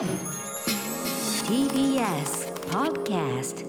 [0.00, 0.08] TBS
[2.70, 3.66] Podcast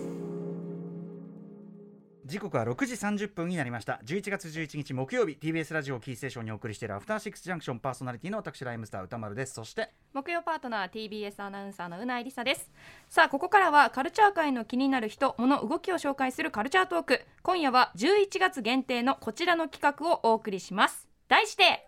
[2.25, 3.99] 時刻は6時30分になりました。
[4.05, 9.55] 11月11日木曜日 TBS ラジオキーステーションにお送りしているアフターシックスジャンクションパーソナリティの私ライムスター歌丸です。
[9.55, 12.71] そして木曜パートナー TBS アナウンサーのうないりさです。
[13.09, 17.25] さあここからはカルチャー界の気になる人物動きを紹介するカルチャートーク。
[17.43, 21.09] 今夜は11月限定のこちらの企画をお送りします。
[21.27, 21.85] 題して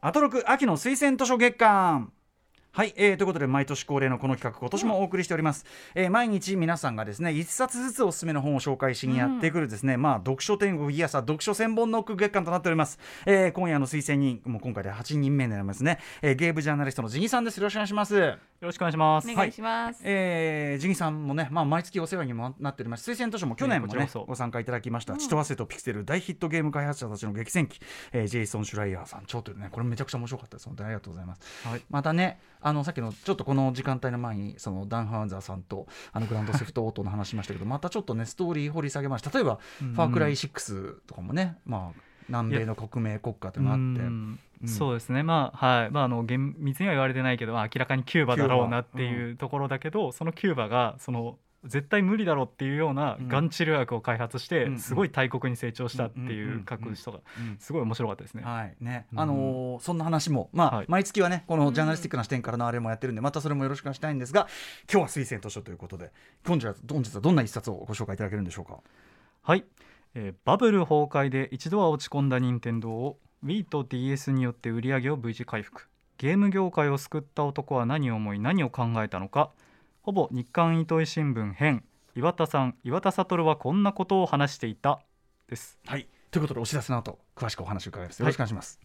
[0.00, 2.10] アトロク秋の推薦図書月間
[2.72, 5.64] はい、えー、ということで毎年恒例のこの企画今年もお送りしております、
[5.96, 17.56] えー毎日皆さんがですね一冊ずつおすすめの本を紹介しにやってくるですね、まあ読書天国いやさ読書千本ノック月間となっております、えー今夜の推薦人もう今回で8人目になりますね、えーゲームジャーナリストのジギさんです。
[17.56, 18.14] よろしくお願いします。
[18.14, 19.30] よろしくお願いします。
[19.30, 23.10] お願いします、えー、ジギさんもね、まあ、毎月お世話にもなっております。
[23.10, 27.80] 推薦図書も去年もねご参加いただきました「血と汗とピクセル」大ヒットゲーム開発者たちの激戦記、
[28.12, 30.66] えージェイソン・シュライヤーさん超というねこれめちゃくちゃ面白かったです。
[30.66, 31.82] 本当にありがとうございます、はい。
[31.90, 39.30] またねあのさっきのちょっとこの時間帯の前にそのダン・ハウンザーさんとあのグランドセフトオートの話しましたけど またちょっとねストーリー掘り下げました。
[39.30, 39.94] 例えば「フうん。
[39.94, 44.00] ァークライ6」とかもねまあ南米の国名国家というのがあって。
[44.00, 44.38] うん。
[44.62, 44.68] うん。
[44.68, 45.22] そうですね。
[45.22, 45.90] まあはい。
[45.90, 53.28] まああの厳密には言われてないけど、まあ、明らかにキューバだろうなっていうところだけど、そのキューバがその絶対無理だろうっていうようなうん。
[53.28, 54.78] がん治療薬を開発して、うん。
[54.78, 57.56] すごい大国に成長したっていう書く人がうん。
[57.58, 58.42] すごい面白かったですね。
[58.42, 58.74] はい。
[58.80, 59.20] ね、うん。
[59.20, 60.86] あのーそんな話も、まあはい。
[60.88, 64.48] 毎月はねこのジャーナリスティックな視点からのあれもやってるんでまたそれもよろしくお願いしたいんですが
[64.90, 66.12] 今日は推薦図書ということで
[66.46, 68.78] 本日は本日はどんな一冊をご紹介いただけるんでしょうか？
[69.42, 69.64] はい、
[70.14, 75.88] えーバブル崩壊で一度は落ち込んだ任天堂を Wii と DS によって売り上げを V 字回復。
[76.18, 79.50] ゲーム業界を救った男は何を思い何を考えたのか
[80.02, 81.84] ほぼ日刊糸井新聞編
[82.16, 85.00] 岩田さん岩田悟はこんなことを話していた
[85.46, 85.78] です。
[85.86, 86.06] はい。
[86.30, 88.20] ということでお知らせの後詳しくお話を伺います。
[88.20, 88.80] よろしくお願いします.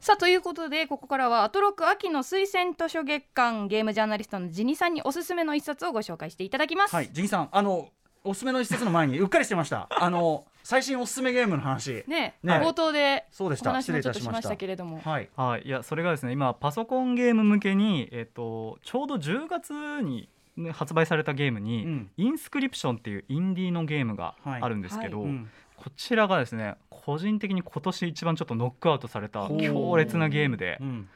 [0.00, 7.08] さあということでここからはアトロク秋の推薦図書月間ゲームジャーナリストのジニさんにおすすめの一冊をご紹介していただきます、はい。
[7.12, 7.88] ジギさんあの
[8.24, 9.88] おすすめの一冊の前にうっかりしてました。
[9.90, 12.04] あの最新おすすめゲームの話。
[12.06, 12.54] ねね。
[12.54, 13.70] 冒頭でおそうでした。
[13.70, 14.48] 話もちょっとしまし失礼いたしました。
[14.50, 15.28] たけれどもはい。
[15.36, 15.62] はい。
[15.62, 22.10] いやそれがですね今パソコンゲーム向けに、えっとちょうど10月に、ね、発売されたゲームに、うん。
[22.16, 24.62] インスクリプションっていうインディーのゲームがはい。
[24.62, 25.50] あるんですけど、うん。
[25.76, 31.08] こちらがですね個人的に今年一番ちょっとノックアウトされた強烈なゲームで、うん。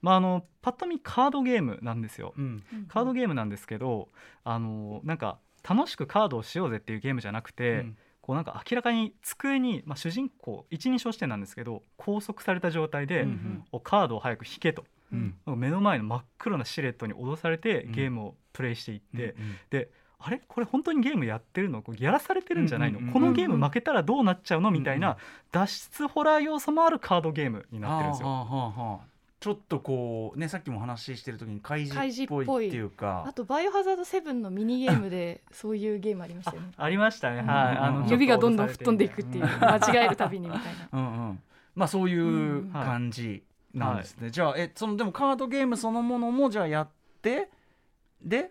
[0.00, 2.34] まあ、あのパッと見カードゲームなんですよ。
[2.36, 2.62] うん。
[2.88, 4.08] カードゲームなんですけど
[4.44, 5.38] あのなんか
[5.68, 14.86] 楽しくカードをしようぜっていうゲームじゃなくて、うんこうなんか明らかに机に、まあ、主人公一人称視点なんですけど拘束された状態で、うんうカードを早く引けと。
[15.12, 15.34] うん。
[15.44, 17.92] 目の前の真っ黒なシレットに脅されてうん。
[17.92, 20.40] ゲームをプレイしていって、うんであれ？
[20.48, 21.82] これ本当にゲームやってるの？
[21.82, 24.70] これやらされてるんじゃないの、このゲーム負けたらどうなっちゃうの？
[24.70, 25.18] みたいな
[25.52, 29.02] 脱出ホラー要素もあるカードゲームになってるんですよ。
[29.44, 32.68] ちょっとこうねさっきも話してる時に怪怪獣っぽい。
[32.68, 33.26] っていうか。
[33.28, 36.72] あとバイオハザード7のミニゲームで そういうゲームありましたよね。
[36.78, 37.46] ありましたね、はい、
[37.76, 40.98] あの指がどんどん吹っ飛んでいくっていう間う違えるたびにみたいな。
[40.98, 41.42] うんうん。
[41.74, 43.42] まあそういう感じ
[43.74, 46.88] なんですね、じゃあえそのでもカードゲームそのものもじゃあやっ
[47.20, 47.50] て
[48.22, 48.50] で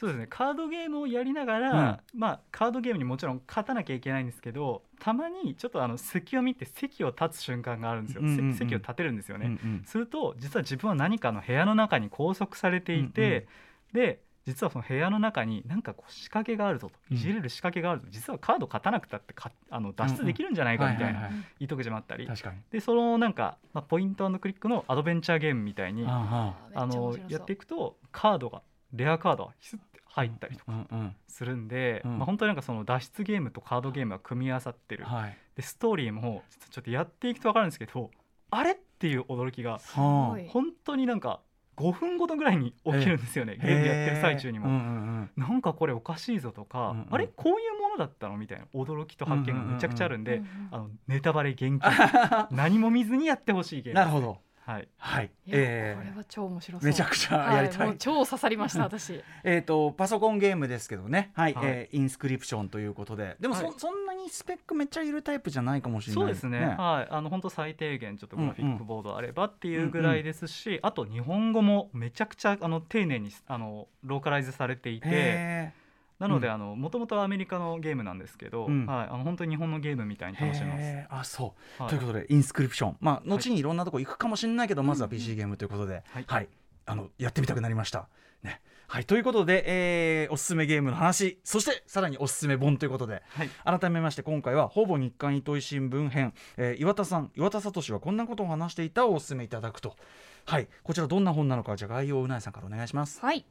[0.00, 0.26] そうですね。
[0.30, 8.52] カードゲームをやりながら、まあカードゲームにもちろん勝たなきゃいけないんですけどたまにちょっとあの隙を見て席を立つ瞬間があるんですよ、うんうんうん。
[8.54, 9.82] せ席を立てるんですよね、うんうん。
[9.84, 13.46] すると実は自分は何かの部屋の中に拘束されていて、
[13.92, 16.94] で実はその部屋の中に何かこう仕掛けがあるぞと。
[17.10, 17.16] うん。
[17.18, 21.28] いじれる仕掛けがあるぞ、実はカード勝たなくたってかあの脱出できるんじゃないかみたいな
[21.58, 22.56] 糸口もあったり、確かに。
[22.70, 28.62] でそのなんか、まあ、ポイントクリックのアドベンチャーゲームみたいにああのやっていくとカードが
[28.92, 31.16] レアカードがヒスって入ったりとかうんうん。
[31.28, 32.18] するんで、うん。
[32.18, 35.36] まあ、本当になんかその脱出ゲームとカードゲームが組み合わさってる、はい。
[35.56, 38.10] でストーリーもちょっとやっていくと分かるんですけど
[38.50, 41.40] あれっていう驚きが本当になんか
[41.76, 44.66] 5分ごとぐらいに起きるんですよね、ゲームやってる最中にも。
[44.66, 47.06] うんうんなんかこれおかしいぞとか、うんうん。
[47.10, 51.90] あれこういうものだったのみたいな驚きと発見がめちゃくちゃあるんで、うんうんあのネタバレ厳禁
[52.50, 55.30] 何も見ずにやってほしいゲームなるほどはい、はい。
[55.48, 56.86] えーこれは超面白そう。
[56.86, 57.78] めちゃくちゃやりたい。
[57.78, 59.22] はもう超刺さりました 私。
[59.42, 61.54] えー、とパソコンゲームですけどね、はい。
[61.54, 61.64] はい。
[61.66, 63.36] えーインスクリプションということで。
[63.40, 63.74] でもそ,、はい。
[63.76, 66.58] そんなにスペックめっちゃいるタイプじゃないかもしれないそうですね。
[66.60, 67.12] はい。
[67.12, 75.72] あの本当最低限ちょっとグラフィックボードあればっていうぐらいですし、あと日本語もめちゃくちゃあの丁寧にあのローカライズされていてへ
[76.20, 76.52] なのでうん。
[76.54, 78.86] あのもともとアメリカのゲームなんですけど、うん。
[78.86, 81.06] はい、あの本当に日本のゲームみたいにー楽しめます。
[81.10, 81.90] あそう、はい。
[81.90, 82.96] ということでインスクリプション。
[83.00, 86.24] まあ後にいろんなとこ行くかもしれないけど、まずは PC ゲームということで、はい。
[86.26, 86.48] はい。
[86.86, 88.08] あのやってみたくなりました。
[88.42, 88.60] ね。
[88.88, 91.38] はい、ということで、えーおすすめゲームの話。
[91.44, 93.80] そしてさらにおすすめ本ということで、はい。
[93.80, 99.96] 改めまして今回はほぼ日刊糸井新聞編、えー岩田さん岩田聡はこんなことを話していたをお勧めいただくと。
[100.44, 100.68] はい。
[100.82, 103.20] こちらどんな本なのかじゃあ概要をうなえさんからお願いします。
[103.20, 103.44] はい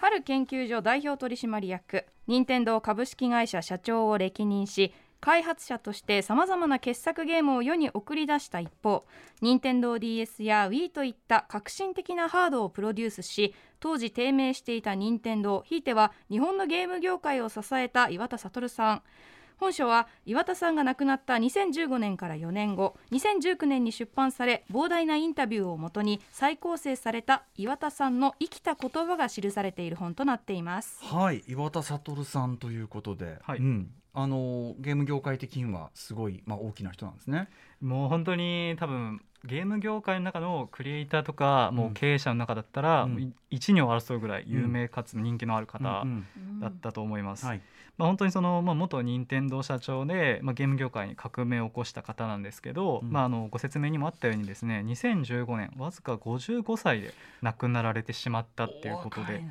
[0.00, 9.04] 春研究所代表取締役任天堂株式会社社長を歴任し開発者としてさまざまな傑作ゲームを世に送り出した一方
[9.42, 19.02] 任天堂 d s や Wii といった革新的なハードをプロデュースし当時低迷していた任天堂ひいては日本のゲーム業界を支えた岩田悟さん。
[19.60, 30.98] 本書は岩田さんが亡くなった2015年から4年後2019年に出版され膨大なインタビューをもとに再構成された岩田さんの生きた言葉が記されている本となっています。
[31.04, 33.58] はい岩田悟さんということで、はい。
[33.58, 33.90] うん。
[34.12, 37.48] あのゲーム業界的にはすごい、まあ、大きな人なんですね。
[37.80, 43.12] もう本当に多分ゲーム業界の中のクリエイターとかもう経営者の中だったら、うん。
[43.12, 46.26] もうい一二を争うぐらい有名かつ人気のある方うん。
[46.60, 47.44] だったと思います。
[47.44, 47.60] はい
[48.00, 53.10] まあ、本当にその、まあ、元任天堂社長で、まあ、ゲーム業界に革命を起こした方なんですけど、うん。
[53.12, 57.12] まあ、あのご説明にもあったようにですね2015年わずか55歳で
[57.42, 59.44] 亡くなられてしまったっていうことで。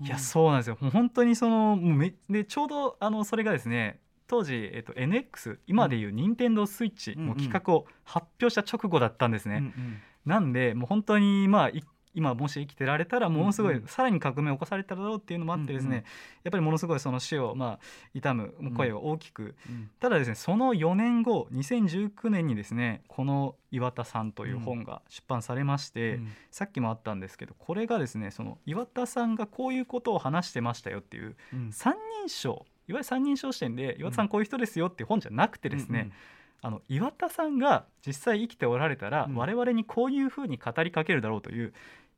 [0.00, 0.76] いやそうなんですよ。
[0.80, 9.56] もう本当にそのめでちょうどあのそれがですね当時、えっと、NX 今でいう任天堂スイッチの企画を発表した直後だったんですね。
[9.56, 11.82] うんうんなんでもう本当にまあい
[12.14, 16.04] 今もし生きてられたらものすごい、さらに革命を起こされただろうっていうのもあってですね、
[16.44, 17.78] やっぱりものすごいその死をまあ
[18.14, 19.90] 悼む声を大きく、うん。
[20.00, 26.28] ただですねその4年後2019年にですねこの岩田さんという本が出版されまして、うん。
[26.50, 31.72] さっきもあったんですけどこれがですねその岩田さんがこういうことを話してましたよっていううん。
[31.72, 36.10] 三人称いわゆる三人称視点で岩田さんこういう人ですよっていう本じゃなくてですね、
[36.60, 39.36] あの岩田さんが実際生きておられたら、うん。
[39.36, 41.72] 我々にこういうふうに語りかけるだろうという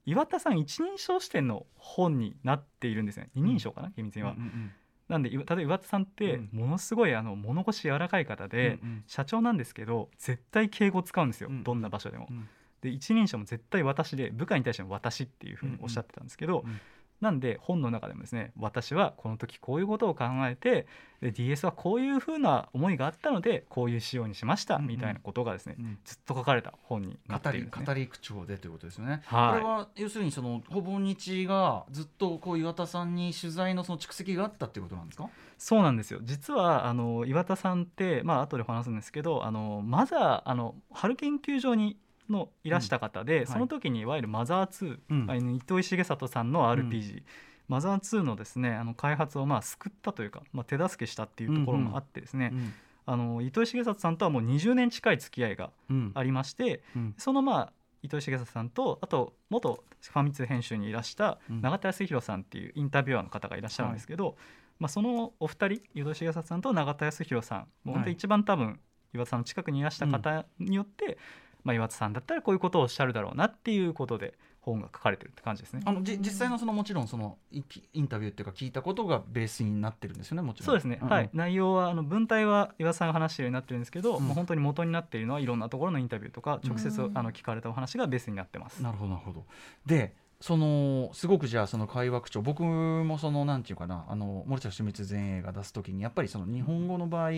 [0.06, 3.30] 岩田さん一人称視点の本になっているんですね。
[3.34, 4.32] 二人称かな厳密には。
[4.32, 4.72] うんうん。
[5.08, 6.48] なんでいわ例えば岩田さんってうん。
[6.52, 9.04] ものすごいあの物腰柔らかい方で、うんうん。
[9.06, 11.64] 社長なんですけど絶対敬語使うんですよ、うん。
[11.64, 12.28] どんな場所でも。
[12.30, 12.48] うん。
[12.80, 16.80] で一人称も絶対私で部下に対しても私っていうふうにおっしゃってたんですけど、うんうん
[17.20, 20.86] なんで本の中でもですね私はこの時こういうことを考えて
[21.22, 27.84] で DS はこういうふうな思いがあったのでこういう仕様にしましたうんうんみたいなことがですね、うんずっと書かれた本になって語りいるね。
[27.86, 29.22] 語り口調でということですよね。
[29.24, 35.30] はいこれは要するにそのほぼ日がずっとこう岩田さんに取材のその蓄積があったっていうことなんですか？
[35.56, 41.96] そうなんですよ実はあの岩田さんってまあ後でお話すんですけどあのマザーあの春研究所に
[42.28, 43.46] のいらした方で、い。
[43.46, 45.30] その時にいわゆるマザー2、うん。
[45.30, 47.22] あの糸井重里さんの RPG、
[47.68, 52.72] マザー2のですねあの開発をまあ救ったというか、まあ、手助けしたっていうところもあってですね、うん。
[53.06, 56.12] あの糸井重里さんとはもう20年近い付き合いがうん。
[56.14, 57.14] ありましてうん。
[57.18, 57.72] そのまあ
[58.02, 61.60] 糸井重里さんとあと元ファミ通編集にいらしたうん。
[61.60, 64.36] 永田康弘さんっていうインタビュアーの方がいらっしゃるんですけど、
[64.78, 68.80] まあ、そのお二人糸井重里さんと永田康弘さんもう本当に一番多分
[69.14, 71.18] 岩田さんの近くにいらした方によって、
[71.64, 75.82] まあ、岩田さんだったらこういうことをおっしゃるだろうなっていうことで本が書かれてるって感じですね。
[75.84, 77.62] あのじ実際のそのもちろんそのイ
[77.92, 80.66] インタビューっていうか聞いたことがベースになってるんですよねもちろん。
[80.66, 88.82] そうですね、んんはい、内容はあの文体は岩田さんが話しているようになってるんですけど、うんもう本当に元になっているのはいろんなところのインタビューとか直接うんあの聞かれたお話がベースになってます。
[88.82, 89.44] なるほどなるほど。
[89.84, 90.14] で
[90.44, 97.30] そのすごくじゃあその会話口調僕もそのなんていうかなあの森田清水前衛が出す時にやっぱりその日本語の場合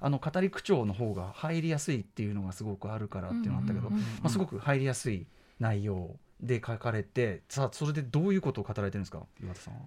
[0.00, 5.26] あの語り口調の方が入りやすいっていうのがすごくあるからっていうのがあったけど、うんうんうんまあ、すごく入りやすい
[5.60, 9.80] 内容で書かれてさあそれでどういうことを語られてるんですか岩田さんは？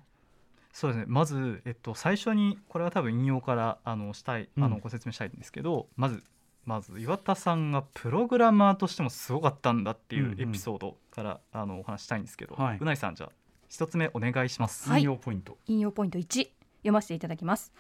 [0.72, 1.06] そうですね。
[1.08, 4.70] まず、えっと、最初にこれは多分引用からあのしたいあうん。
[4.70, 6.22] のご説明したいんですけど、まず
[6.64, 12.78] まず岩田さんがプログラマーとしてもすごかったんだっていうエピソードから、あのお話したいんですけど、はい。
[12.80, 13.32] うないさんじゃあ
[13.70, 14.88] 一つ目お願いします。
[14.88, 15.02] はい。
[15.02, 15.58] 引用ポイント。
[15.66, 17.74] 引用ポイント1読ませていただきます。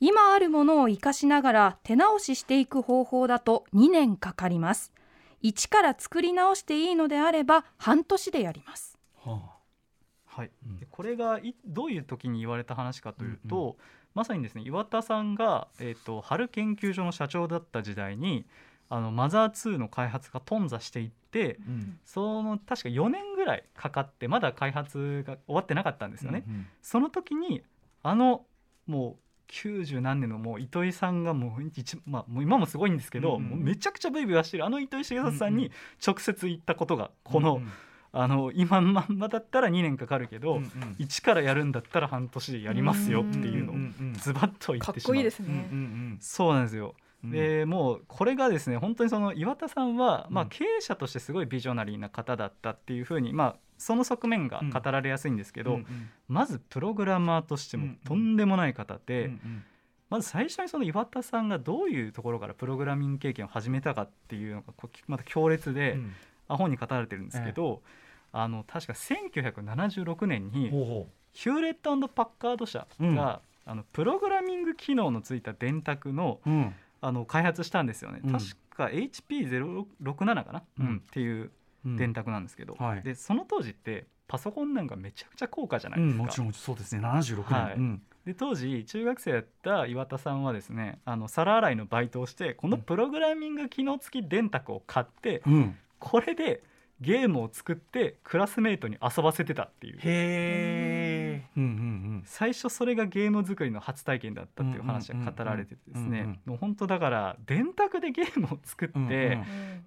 [0.00, 4.92] 今あるものを生かしながら手直ししていく方法だと2年かかります。
[5.42, 8.98] 一から作り直していいのであれば半年でやります。
[9.22, 9.40] は
[10.24, 10.50] はい。
[10.66, 10.76] うん。
[10.78, 18.46] でこれがいどういう時に言われた話かというと、うんまさにですね岩田さんが、えー、と春研究所の社長だった時代に
[18.94, 21.98] あのマザー2の開発が頓挫していってあ、うん。
[22.04, 26.44] その確か4年ぐらいかかってまだ開発が終わってなかったんですよね。
[26.46, 27.62] うんその時に
[28.04, 28.44] あの
[28.86, 35.72] もう90何年のもう糸井さんがもう一、まあ、もう今もすごいんですけど、うんうんもうめちゃくちゃブイブイはしてるあの糸井重里さんに
[36.06, 37.72] 直接言ったことがこの,、うん
[38.12, 40.70] あの今まんまだったら2年かかるけど、うんうん。
[40.98, 45.30] 一からやるんだったら半年でやりますよっていうのをんんんズバッと言ってしまう。
[45.32, 45.56] すうんうんう
[46.14, 46.18] ん。
[46.20, 46.94] そうなんですよ
[47.30, 56.10] でもうこれがですね本当にその岩田さんは、まあ、うん経営者としてすごいビジョナリーな方だったっていうふうに、まあ、その側面が語られやすいんですけど、うんうん。
[56.28, 59.64] まずプログラマーとしてもうんうんとんでもない方で、うんうん
[60.10, 64.72] まず最初にその岩田さんがどういうところからプログラミング経験を始めたかっていうのが
[65.08, 66.12] また強烈で、うん。
[66.46, 67.82] あ本に語られてるんですけど、
[68.30, 70.70] あの確か1976年に
[71.32, 78.32] ヒューレットパッカード社が、あのプログラミング機能のついた電卓のううんあの開発したんですよね、うん。
[78.32, 80.86] 確か HP067 かな、うん。
[80.86, 80.96] うん。
[80.96, 81.50] っていう
[81.84, 81.96] うん。
[81.96, 83.02] 電卓なんですけど、はい。
[83.02, 87.02] でその当時ってパソコンなんかめちゃくちゃ高価じゃなうんいですか、もちろんそうですね。
[87.02, 87.74] 76年、はい。
[87.74, 88.02] うん。
[88.24, 95.76] で当時中学生だった岩田さんはですねあの皿洗いのバイトをしてこのプログラミング機能付き電卓を買って、うん。
[95.98, 96.62] これで
[97.00, 99.96] ゲームを作ってクラスメートに遊ばせてたっていう。
[99.96, 101.23] へえ
[101.56, 106.40] うんうん最初それがゲーム作りの初体験だったっていう話が語られててですね。
[106.44, 109.44] もう本当だから電卓でゲームを作って、うんうん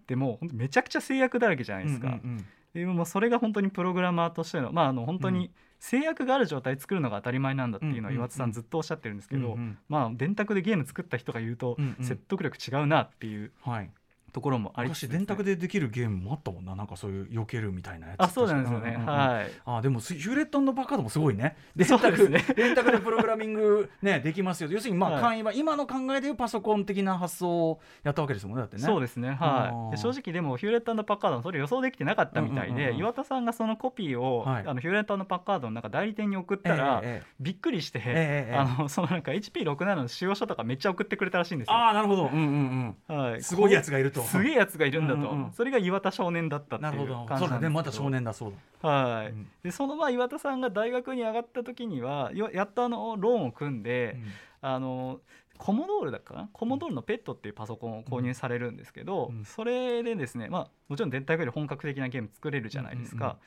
[0.07, 5.33] でもうめちゃくちゃ制約だらけじゃないですか、うんうんでもうそれが本当にプログラマーとしてのまああの本当うん。
[5.33, 9.57] に制約がある状態作るのが当たり前なんだっていうのは岩田さんずっとおっしゃってるんですけど、
[9.89, 13.91] まあ電卓でゲーム作った人が言うと説得力違うなっていうはい
[14.38, 16.75] ところもあり昔電卓でできるゲームもあったもんな。
[16.75, 19.51] なんかそういう避けるみたいなやつあそうなんですよね、うんうんうんはい。
[19.65, 21.58] あでもヒューレットバッカードもすごいね。
[21.75, 22.46] 電 そう卓ね。
[22.56, 24.70] 電卓でプログラミングねできますよ。
[24.72, 25.22] 要するにまあはい。
[25.22, 28.84] 簡易は今の考えでいうパソコン的な発想をやったわけですもんねだってね。
[28.84, 29.36] そうですね。
[29.39, 29.88] あはー。
[29.88, 32.89] いで正直でもヒューレットパッカードもそれ予想できてなかったみたいで、うんうんうん。
[32.89, 34.63] うん岩田さんがそのコピーを、はい。
[34.67, 41.74] あのヒューレットパッカードのなんか代理店に送ったら、ええええびっくりして、ええええあのそのなんか HP67 の使用書とかめっちゃ送ってくれたらしいんですよ。
[41.74, 42.27] ああなるほど。
[42.27, 45.51] うんうんはい、うんすごいやつがいるとすげえやつがいるんだと、うんうんうん。
[45.53, 47.69] それが岩田少年だったってないるほうどそうだ感じなんですけど。
[47.69, 49.48] ねまだ少年だそうはい、うん。
[49.63, 54.17] でそのまあ岩田さんが大学に上がった時にはよやっとあのローンを組んで、
[54.62, 55.22] だあの
[55.57, 56.50] コモドールだっかな？
[56.53, 59.46] コモドールのペットっていうパソコンを購入されるんですけど、うん。
[59.46, 63.39] それでですね、まあ、もちろん電卓より本格的なゲーム作れるじゃないですか、うんうんうん。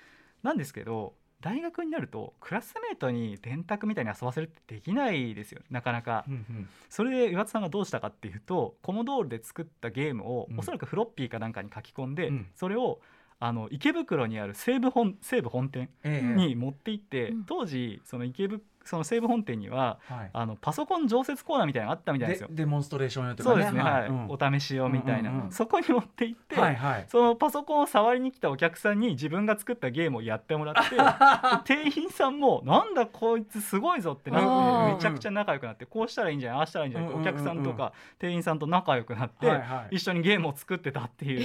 [0.43, 5.63] なんですけど大学になるとクラスメートに電卓みたいに遊ばせるってできないですよ。
[5.71, 6.69] なかなか、うんうん。
[6.89, 10.59] それで岩田さんがどうしたかっていうとコモドールで作ったゲームを、うん。
[10.59, 12.47] おそらくフロッピーかなんかに書き込んで、うん。
[12.55, 13.01] それを
[13.39, 16.37] あの池袋にある西武本西武本店ええ。
[16.37, 17.45] に持って行って、うん。
[17.45, 20.31] 当時その池袋その西武本店にははい。
[20.33, 22.49] あのパソコン常設コーナーみたいなのあったみたいですよ。
[22.49, 24.09] でデモンストレーション用とかそうですね、はい。
[24.09, 25.53] うんお試し用みたいな、うんうんうん。
[25.53, 27.05] そこに持って行って、はいはい。
[27.09, 30.97] そのパソコンを触りに来たお客さんに自分が作ったゲームをやってもらって
[31.65, 39.97] 店員さんもなんだこいつすごいぞってなってめちゃくちゃ仲良くなってこうしたらいいんじゃないああしたらいいんじゃないうんうんお客さんとか店員さんと仲良くなって、はいはい。
[39.97, 41.45] 一緒にゲームを作ってたっていう、え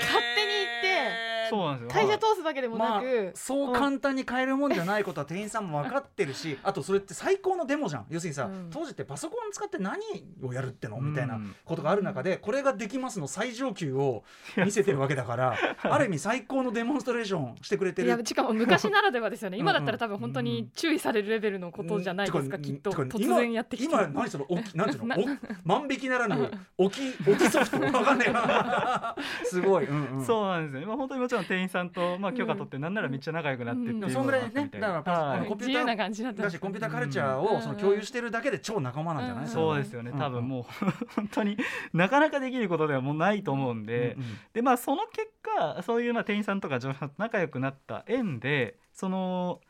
[0.00, 2.00] 勝手に行ってそうなんですよ。
[2.00, 8.06] 会社通すだけでもまあなく、そう簡単に買えるもんじゃないことは店員さんも分かってるし あとそれって最高のデモじゃん。
[8.08, 8.70] 要するにさ、うん。
[8.70, 10.00] 当時ってパソコン使って何
[10.42, 14.24] をやるってのうんみたいなことがある中でこれができますの最上級を
[14.56, 18.08] 見せてるわけだからある意味最高のデモンストレーションしてくれてる。
[18.08, 19.58] いやしかも昔ならではですよね。
[19.58, 22.62] 今だったら多分うん本当に注意されるレベルのことじゃないですか、うん。
[22.62, 22.90] きっと。
[22.90, 25.16] 突然やってきて今今何そのおき なんていうの
[25.64, 27.80] 万引きならぬ置き置きソフト。
[27.80, 28.24] わかんな。
[28.24, 30.24] いすごい、うんうん。
[30.24, 30.80] そうなんですよ。
[30.80, 34.70] ね、まあ、本当にもちろん店員さんと、まあ、許可取ってなんならめっちゃ仲良くなってっていうのそんぐらいね。
[34.72, 39.50] だからあのコンピューター感じだっただしコンピューターカルチャーをその共有してるだけで超仲間なんじゃない、うん。
[39.50, 40.10] そうですよね。
[40.10, 40.64] うん多分もう
[41.14, 41.56] 本当に
[41.92, 44.38] なかなかできることではもうないと思うんで、うんうん。
[44.52, 46.78] でまあその結果そういうまあ店員さんとか
[47.18, 49.60] 仲良くなった縁でその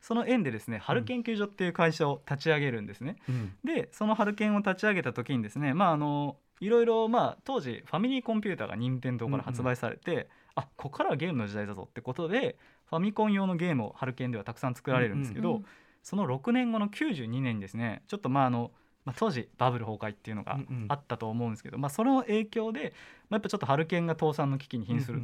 [0.00, 3.16] その縁でですね春研究所っていう会社を立ち上げるんですね。
[3.28, 3.56] うん。
[3.64, 10.28] でその春研を立ち上げた時にですねまああのいろいろまあ当時ファミリーコンピューターが任天堂から発売されて、
[10.58, 12.56] あここからはゲームの時代だぞってことで
[12.88, 15.64] ファミコン用のゲームを春研ではたくさん作られるんですけど、うんうん
[16.08, 18.70] その6年後の92年にですねちょっとまああの、
[19.04, 20.86] まあ、当時バブル崩壊っていうのがうんうん。
[20.88, 22.94] あったと思うんですけど、まあ、その影響で、
[23.28, 25.20] まあ、やっぱちょっと春研が倒産の危機に瀕するう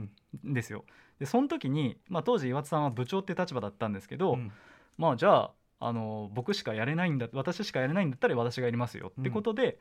[0.46, 0.84] んんですよ。
[1.18, 4.52] でその時に、まあ、当時岩田さんは部長って立場だったんですけど、うん。
[4.98, 5.50] まあじゃあ
[5.80, 9.78] あの僕しかやれないんだ私しかやれないんだったら私がやりますよってことで、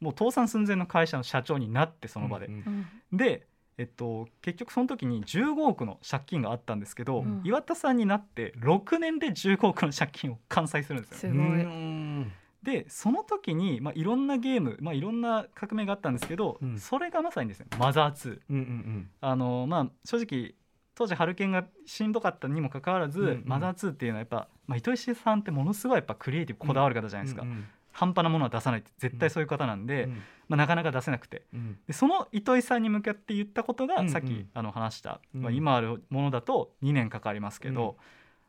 [0.00, 2.46] もう倒産寸前の会社の社長になってその場で。
[2.46, 3.16] うんうん。
[3.16, 3.46] で、
[3.76, 7.42] えっと、結局その時に15億の借金があったんですけど、うん。
[7.44, 11.32] 岩田さんになって6年で15億の借金を完済するんですよ。
[11.32, 16.78] すでその時に、まあ、いろんなゲーム、まあ、いろんな革命があったんですけど、うん。
[16.78, 18.40] それがまさにですねマザー2。
[18.50, 20.54] うんうんあのまあ、正直
[20.94, 23.42] 当時ハルケンがしんどかったにもかかわらず、うんうん。
[23.44, 30.22] マザー2っていうのはやっぱ、まあ、糸井重さんってものすごいやっぱクリエイティブこだわる方じゃないですか、うんうん半端なものは出さないって絶対そういう方なんで、うん。
[30.48, 31.46] まあ、なかなか出せなくて。
[31.54, 31.78] うん。
[31.86, 34.10] でその糸井さんに向かって言ったことが、うんうん。
[34.10, 35.42] さっきあの話した、うん。
[35.42, 37.96] まあ、今あるものだと2年かかりますけど、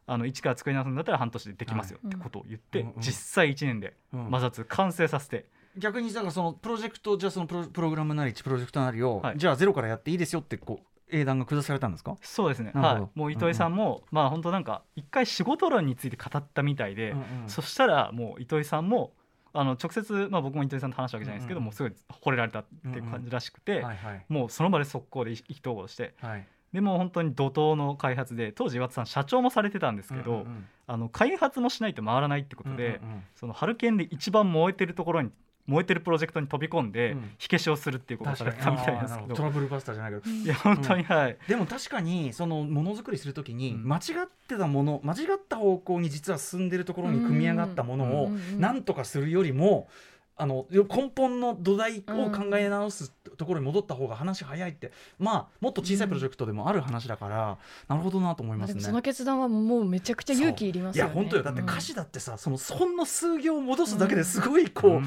[0.08, 3.02] あの一から作り直すんだったら半年でできますよってことを言って、はいうんうん。
[3.02, 4.30] 実際1年でうん。
[4.30, 5.46] マザー2完成させて。
[5.78, 9.38] 逆にだからそのプロジェクトじゃあそのプロプログラムなりプロジェクトなりを、はい。
[9.38, 12.18] じゃあゼロからやっていいですよってこう英断が下されたんですか？
[12.22, 12.72] そうですね。
[12.74, 13.20] はい。
[13.20, 17.26] もう糸井さんも、まあ本当なんか一回仕事論について語ったみたいで、うんうん。
[17.48, 19.12] そしたらもう糸井さんも
[19.56, 21.66] あの直接、まあ、僕も糸井さんと話したわけじゃないですけど、うんうん。
[21.66, 21.94] もうすごい
[22.24, 24.26] 惚れられたっていう感じらしくて、はいはい。
[24.30, 33.24] もうその場で速攻で意気投合してはいでもう本当に怒涛の開発で当時岩田さん社長もされてたんですけど、うんうんあの開発もしないと回らないってことで、うんうんうん。
[33.36, 35.32] そのハルケンで一番燃えてるところに
[35.68, 37.32] 燃えてるプロジェクトに飛び込んで、うん。
[37.38, 39.00] 火消しをするっていうことをさたみたいですけど。
[39.00, 40.36] あーなるほ トラブルバスターじゃないけど。
[40.36, 43.88] いや本当にはい、でも確かにそのものづくりするときにうん。
[43.88, 48.60] 間違ってたもの間違った方向に実は進んでるところに組み上がったものをうんうん。
[48.60, 49.88] なんとかするよりも
[50.38, 54.92] あの根本の土台を考え直すところに戻った方が話早いって。
[55.18, 58.82] まあもっと小さいプロジェクトでもある話だからなるほどなと思いますね。
[58.82, 61.12] その決断はもうめちゃくちゃ勇気いりますよね。
[61.12, 61.44] いや本当よ。
[61.44, 61.70] だってうん。
[61.70, 64.98] 歌詞だってさ、そのほんの数行戻すだけですごいこう、うん。
[64.98, 65.04] うわ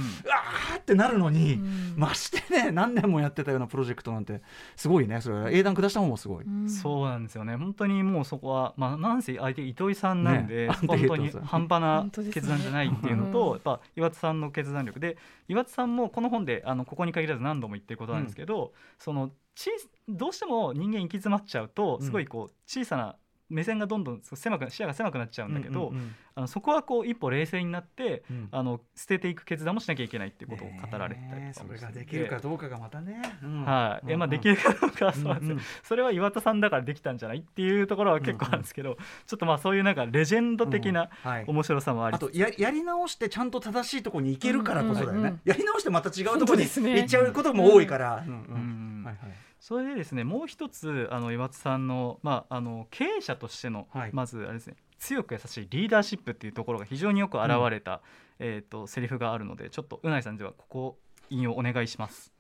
[0.77, 1.95] ーってなるのに、うん。
[1.97, 4.41] ましてね何年もやってたようなプロジェクトなんて
[4.77, 5.57] すごいねそれ。
[5.57, 6.45] 英断下した方もすごい。
[6.45, 6.71] うん。
[6.71, 7.57] そうなんですよね。
[7.57, 10.73] 本当にもうそこは、まあ、なんせ相手糸井さんなんで、ね。
[10.87, 15.18] 本当に半端な決断じゃないっていうのと、うんやっぱ岩田さんの決断力で
[15.49, 19.71] 岩田さんもこの本であのここに限らず何度も言ってることなんですけど、その小
[20.09, 23.17] どうしても人間行き詰まっちゃうとうんすごいこう小さな
[23.49, 28.49] 目線がどんどん狭く視野が狭くなっちゃうんだけど、うんうんあのそこはこう一歩冷静になってうん。
[28.53, 33.21] あの捨てていく決断もしなきゃいけないっていうことを語られてたりそれができるかどうかがまたね。
[33.43, 33.65] うん。
[33.65, 41.45] はい、いやまあできるるかどうかはそうなんですよ、うんうんそれは岩田さんだからできたんじゃないっていうところは結構あるんですけど、ちょっとまあそういうなんかレジェンド的なはい。
[41.47, 45.19] 面白さもありあとややり直してちゃんと正しいところに行けるからこそだよね。
[45.19, 45.27] うんうん。
[45.27, 45.41] うん。
[45.45, 48.25] やり直してまた違うところに行っちゃうことも多いから。
[48.27, 49.03] うんううん。
[49.03, 49.05] ん。
[49.05, 54.11] はいはいそれでですねもう一つあの岩田さんの,、まあ、あの経営者としての、はい。
[54.13, 58.01] まずあれですね強く優しいリーダーシップっていうところが非常によく現れた、
[58.39, 60.99] えー、とセリフがあるのでちょっとうないさんではここ
[61.31, 62.33] 引用お願いします。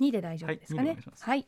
[0.00, 0.90] 2で大丈夫ですかね。
[0.90, 1.46] はいはい。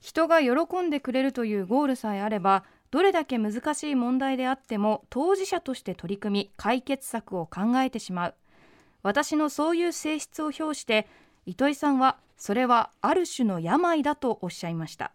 [0.00, 8.34] 人が喜んでくれるというゴールさえあればどれだけ難しい問題であっても当事者として取り組み解決策を考えてしまう。
[9.02, 11.06] 私のそういう性質を表して
[11.48, 15.12] 糸井さんはそれはある種の病だとおっしゃいました。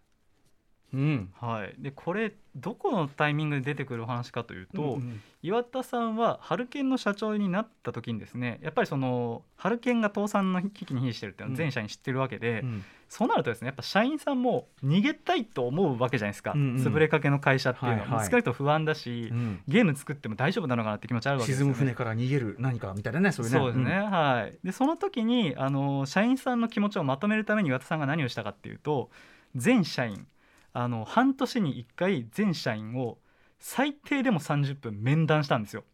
[0.94, 1.34] うん。
[1.40, 12.86] はい、でこれどこのタイミングで出てくるお話かというと、うん岩田さんはハルケンの社長になった時にですねやっぱりそのハルケンが倒産の危機に瀕してるっていうのは全社員知ってるわけで、うん。
[13.10, 16.82] そうなるとですねやっぱ社員さんも逃げたいと思うわけじゃないですか、うんうん。
[16.82, 18.26] 潰れかけの会社っていうのは、はいはい。
[18.26, 19.62] 少なくとも不安だし、うん。
[19.68, 23.60] ゲーム作っても大丈夫なのかなって気持ちあるわけですよ、ね、沈む船から逃げる何かみたいなねそういうね。
[23.60, 24.58] そうですね、はい。
[24.64, 29.10] でその時にあの社員さんの気持ちをまとめるために岩田さんが何をしたかっていうと
[29.56, 30.26] 全社員
[30.74, 33.20] あの半年に1回全社員を
[33.60, 35.86] 最低でも30分面談したんですよ。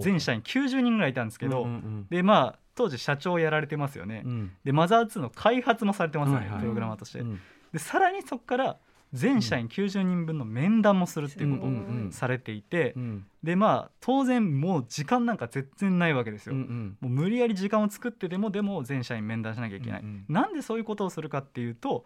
[0.00, 4.30] 全社員90人ぐらいいたんですけど、うんうんでまあ当時社長をやられてますよね、うん。
[4.30, 7.40] うんでマザー2の開発もされてますよね、はいはいプログラマーとして、うん。
[7.72, 8.76] でさらにそこから
[9.12, 13.26] 全社員90人分の面談もするっていうことをうんうんうんされていて、うん。
[13.42, 16.96] でまあ当然もう時間なんか全然ないわけですよ、うんうん。
[17.00, 20.24] もう無理やり時間を作ってでもでも全社員面談しなきゃいけない、うん。
[20.28, 22.04] なんでそういうことをするかっていうと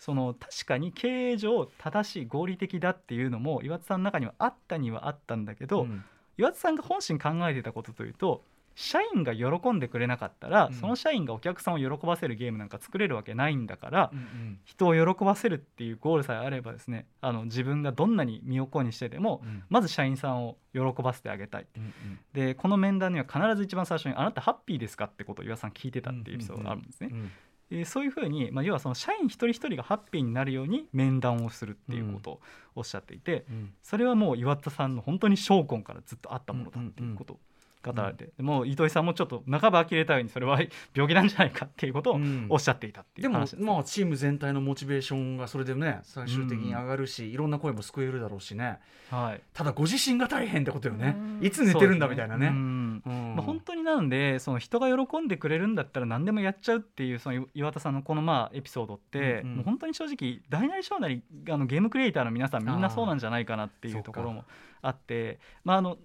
[0.00, 6.02] その確かに経営上正しい合理的だっていうのも岩田さんの中にはあったにはあったんだけど、うん。
[6.38, 8.42] 岩田さんが本心考えていたことというと
[8.74, 10.72] 社員が喜んでくれなかったら、うん。
[10.72, 19.64] その社員がお客さんを喜ばせるゲームなんか作れるわけないんだから、うん人を喜ばせるっていうゴールさえあればですねあの自分がどんなに身を粉にしてでも、うん。
[19.68, 21.66] まず社員さんを喜ばせてあげたい。
[21.76, 21.92] うんうん。
[22.32, 27.10] でこの面談には必ず一番最初に「あなたハッピーですか?」ってことを岩田さん聞いてたっていうエピソードがあるんですね。
[27.12, 27.30] うん
[27.70, 32.40] でそういうふうに、まあ、要はその社員一人一人がハッピーになるように面談をするっていうことを
[32.74, 33.72] おっしゃっていて、うん。
[33.80, 37.40] それはもう岩田さんの本当に証拠からずっとあったものだっていうことを
[37.84, 40.60] 語られて、でもう糸井さんもちょっと半ば呆れたようにそれは
[40.94, 42.46] 病気なんじゃないかっていうことをうん。
[42.48, 48.78] おっしゃっていたっていでもう話です、まあチーム全体のモチベーションがそれでね最終的に上がるし、いろんな声も救えるだろうしね。
[49.10, 51.16] はい、ただご自身が大変ってことよね。
[51.18, 51.46] うん。
[51.46, 52.48] いつ寝てるんだみたいなね。
[52.48, 53.02] うん。
[53.04, 53.34] うん。
[53.36, 59.56] まあ、本当になのでその人が喜んでくれるんだったら何でもやっちゃうっていうその岩田さんのこのまあエピソードって、うんうん。
[59.56, 64.44] もう本当に正直大なり小なりあのゲームクリエイターの皆さんみんなそうなんじゃないかなっていうところも
[64.82, 65.98] あってまああの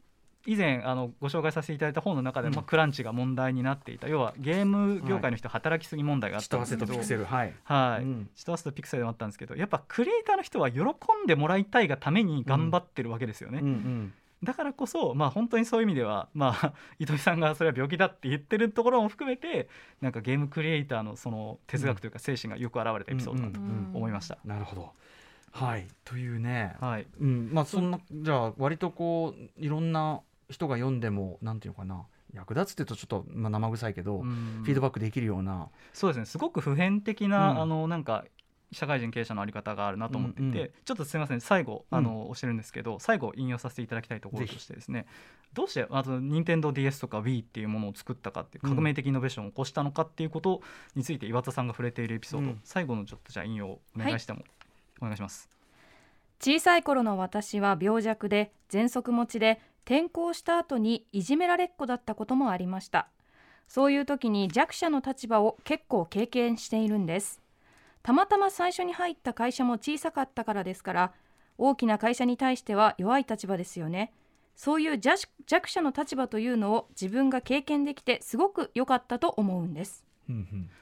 [0.45, 2.55] 以前あのご紹介させていただいた本の中で、うん。
[2.55, 4.07] まあ、クランチが問題になっていた。
[4.07, 6.57] 要はゲーム業界の人働きすぎ問題があった。
[6.57, 7.53] んですけど、とピクセルはい。
[7.63, 8.29] はい、うん。
[8.35, 10.85] 血と汗とピクセルでもあったんですけどやっぱクリエイターの人は喜ん
[11.27, 13.59] でもらいたいがために頑張ってるわけですよね。
[13.61, 14.13] うんうん。
[14.43, 19.69] だからこそ、まあ、本当にそういう意味では、まあ、 糸井さんがそれは病気だって言ってるところも含めて
[20.01, 23.95] なんかゲームクリエイターのその哲学というか精神がよく表れたエピソードだとうんうん。
[23.95, 24.37] 思いました。
[24.45, 24.93] なるほど。
[25.51, 25.87] はい。
[26.03, 26.75] というね。
[26.79, 27.49] はい、うん。
[27.51, 32.05] まあそんなじゃあ割とこういろんな人が読んでもなんていうのかな。
[32.33, 34.61] 役立つっていうとちょっと、まあ、生臭いけど、うん。
[34.63, 35.69] フィードバックできるような。
[35.93, 36.25] そうですね。
[36.25, 37.61] すごく普遍的な、うん。
[37.61, 38.25] あのなんか
[38.71, 41.41] 社会人経営者のあり方があるなと思っていて、うんうんちょっとすみません。
[41.41, 41.97] 最後うん。
[41.97, 45.05] あの、教えるんですけど最後引用させていただきたいところとしてですね。
[45.53, 50.61] どうしてあと任天堂 d s とか Wii っていうものを作ったかっていう革命的イノベーションを起こしたのかっていうこと
[50.95, 52.61] について岩田さんが触れているエピソード、うん。
[52.65, 54.43] 最後のちょっとじゃあ引用をお願いしても、
[54.99, 55.49] お願いします。
[56.41, 63.07] 小さい頃の私は病弱で喘息持ちで転校した後にいじめられっ子だったこともありました。
[63.67, 67.39] そういう時に弱者の立場を結構経験しているんです。
[68.01, 71.13] たまたま最初に入った会社も小さかったからですから
[71.57, 74.11] 大きな会社に対しては弱い立場ですよね。
[74.55, 80.05] そういう弱弱者の立場というのを自分が経験できてすごく良かったと思うんです。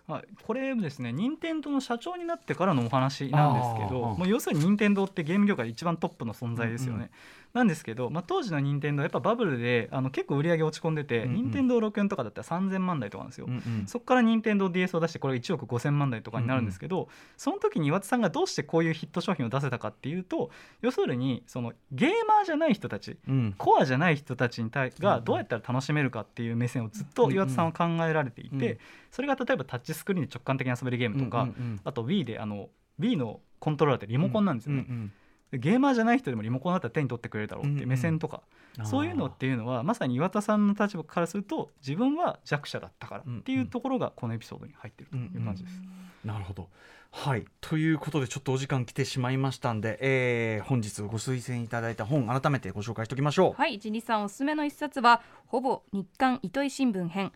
[0.08, 6.98] はい、これですね任天堂の社長になってからのお話なんですけどもう要するに任天堂ってゲーム業界で一番トップの存在ですよね。
[6.98, 7.10] うんうん
[7.54, 11.36] なんですけど、まあ、当時の任天堂やっぱバブルであの結構売り上げ落ち込んでて、うんうん。
[11.36, 13.46] 任天堂64とかだったら3000万台とかなんですよ。
[13.48, 13.86] うんうん。
[13.86, 20.50] そこから任天堂 d s を出してこれ1億5000万台とかになるんですけど、その時に岩田さんがどうしてこういうヒット商品を出せたかっていうと
[20.82, 23.54] 要するにそのゲーマーじゃない人たちうん。
[23.56, 25.04] コアじゃない人たちに対うんうん。
[25.04, 28.64] がどうやったら楽しめるかっていう目線をずっと岩田さんは考えられていて、うん。
[28.64, 28.78] うん
[29.14, 31.82] それが例えばタッチスクリーンで直感的に遊べるゲームとか、うんうんうん。
[31.84, 35.14] あと Wii であの Wii のコントローラーってリモコンなんですよね、うんで
[35.58, 45.80] ゲーマーじゃない人でもリモコンだったら手に取ってくれるだろうっていう目線とか、うんそういうのっていうのはまさに岩田さんの立場からすると自分は弱者だったからっていうところがこのエピソードに入ってるという感じです。
[46.26, 46.70] なるほど。
[47.12, 47.46] はい。
[47.62, 53.54] ということでちょっとお時間来てしまいましたんで、えー本日ご推薦いただいた本改めてご紹介しておきましょう。
[53.54, 57.32] はい、ジニさんおすすめの一冊はほぼ日刊糸井新聞編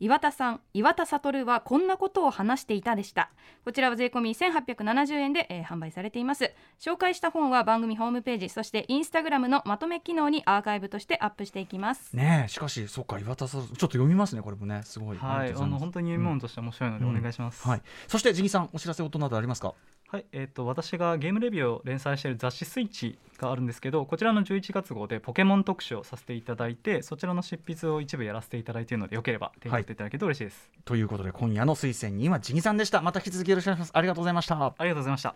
[0.00, 3.30] 岩田さん岩田悟はこんなことを話していたでした
[3.64, 15.18] こちらは税込み1870円で、えー販売されています紹介した本は番組ホームページそしてインスタグラムのまとめ機能にアーカイブとしてアップしていきますねえしかしそっか岩田さんちょっと読みますねこれもねすごい。
[15.18, 17.66] はい、あの本当に読み物として面白いのでお願いします。
[17.66, 17.82] はい。
[18.06, 19.74] そしてジギさんお知らせ音などありますか？
[20.10, 30.70] はい、えっ、と私がゲームレビューを連載している雑誌スイッチがあるんですけど、こちらの11月号でポケモン特集をさせていただいて、そちらの執筆を一部やらせていただいているので、よければ手に取っていただけると嬉しいです。
[30.86, 33.02] ということで今夜の推薦人はジギさんでした。
[33.02, 33.90] また引き続きよろしくお願いします。
[33.92, 34.56] ありがとうございました。
[34.56, 35.34] ありがとうございました。